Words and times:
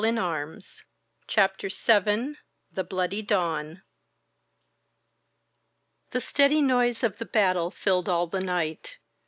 •••CHAPTER 1.27 1.67
Vn 1.67 2.35
THE 2.71 2.83
BLOODY 2.83 3.21
DAWN 3.21 3.83
THE 6.09 6.19
steady 6.19 6.59
noise 6.63 7.03
of 7.03 7.19
battle 7.31 7.69
filled 7.69 8.09
all 8.09 8.25
the 8.25 8.41
night. 8.41 8.97